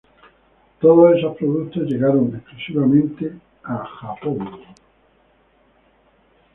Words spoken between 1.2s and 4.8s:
productos llegaron exclusivamente a Japón.